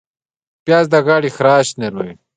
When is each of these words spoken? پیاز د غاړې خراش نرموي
پیاز 0.65 0.85
د 0.93 0.95
غاړې 1.05 1.29
خراش 1.37 1.67
نرموي 1.79 2.15